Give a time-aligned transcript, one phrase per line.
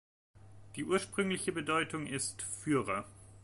[0.77, 3.05] Die ursprüngliche Bedeutung ist „Führer“.